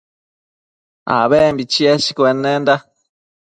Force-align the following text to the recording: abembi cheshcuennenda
abembi 1.19 1.63
cheshcuennenda 1.73 2.75